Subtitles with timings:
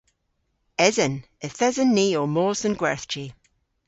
[0.87, 1.15] Esen.
[1.45, 3.25] Yth esen ni ow mos dhe'n gwerthji.